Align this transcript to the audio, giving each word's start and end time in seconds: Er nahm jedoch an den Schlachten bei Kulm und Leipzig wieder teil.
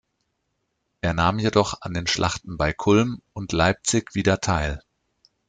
Er 1.01 1.13
nahm 1.13 1.37
jedoch 1.37 1.77
an 1.81 1.93
den 1.93 2.07
Schlachten 2.07 2.57
bei 2.57 2.73
Kulm 2.73 3.21
und 3.33 3.51
Leipzig 3.51 4.15
wieder 4.15 4.39
teil. 4.41 4.81